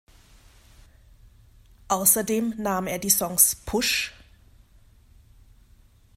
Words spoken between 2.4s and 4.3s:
nahm er die Songs "Push!